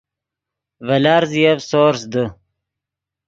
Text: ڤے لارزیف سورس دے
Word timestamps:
ڤے 0.85 0.97
لارزیف 1.03 1.57
سورس 1.69 2.01
دے 2.11 2.25